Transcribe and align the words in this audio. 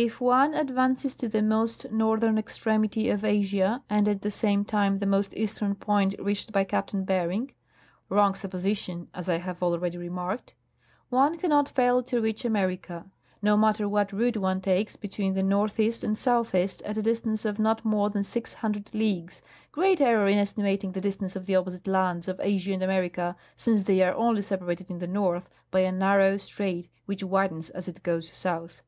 If 0.10 0.18
one 0.18 0.54
advances 0.54 1.14
to 1.16 1.28
the 1.28 1.42
most 1.42 1.90
northern 1.92 2.38
extremity 2.38 3.10
of 3.10 3.22
Asia, 3.22 3.82
and 3.90 4.08
at 4.08 4.22
the 4.22 4.30
same 4.30 4.64
time 4.64 4.98
the 4.98 5.04
most 5.04 5.34
eastern 5.34 5.74
point 5.74 6.14
reached 6.18 6.52
by 6.52 6.64
Captain 6.64 7.04
Bering 7.04 7.52
(wrong 8.08 8.34
sup 8.34 8.50
position, 8.50 9.08
as 9.12 9.28
I 9.28 9.36
have 9.36 9.62
already 9.62 9.98
remarked), 9.98 10.54
one 11.10 11.36
cannot 11.36 11.68
fail 11.68 12.02
to 12.04 12.18
reach 12.22 12.46
America, 12.46 13.10
no 13.42 13.58
matter 13.58 13.86
what 13.86 14.10
route 14.10 14.38
one 14.38 14.62
takes 14.62 14.96
bet^'een 14.96 15.34
the 15.34 15.42
northeast 15.42 16.02
and 16.02 16.16
southeast, 16.16 16.80
at 16.86 16.96
a 16.96 17.02
distance 17.02 17.44
of 17.44 17.58
not 17.58 17.84
more 17.84 18.08
tlian 18.08 18.24
600 18.24 18.94
leagues 18.94 19.42
(great 19.70 20.00
error 20.00 20.26
in 20.28 20.38
estimating 20.38 20.92
the 20.92 21.02
distance 21.02 21.36
of 21.36 21.44
the 21.44 21.56
opposite 21.56 21.86
lands 21.86 22.26
of 22.26 22.40
Asia 22.42 22.72
and 22.72 22.82
America, 22.82 23.36
since 23.54 23.82
they 23.82 24.00
are 24.02 24.14
only 24.14 24.40
separated 24.40 24.90
in 24.90 24.98
the 24.98 25.06
north 25.06 25.50
by 25.70 25.80
a 25.80 25.92
narrow 25.92 26.38
strait 26.38 26.88
which 27.04 27.22
widens 27.22 27.68
as 27.68 27.86
it 27.86 28.02
goes 28.02 28.30
south). 28.34 28.80